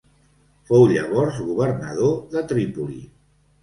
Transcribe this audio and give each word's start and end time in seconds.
Fou 0.69 0.85
llavors 0.93 1.39
governador 1.51 2.19
de 2.35 2.47
Trípoli. 2.53 3.03